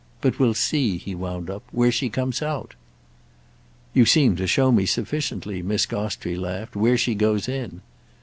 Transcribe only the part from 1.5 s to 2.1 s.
"where she